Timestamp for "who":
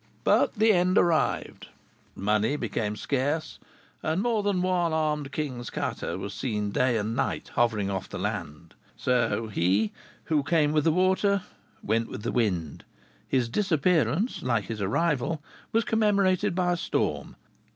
10.23-10.41